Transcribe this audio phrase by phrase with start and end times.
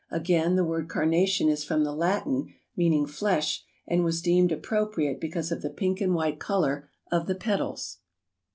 [0.09, 5.51] Again, the word Carnation is from the Latin, meaning flesh, and was deemed appropriate because
[5.51, 7.99] of the pink and white color of the petals.